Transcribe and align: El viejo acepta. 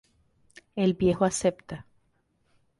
El 0.75 0.95
viejo 0.95 1.25
acepta. 1.25 1.85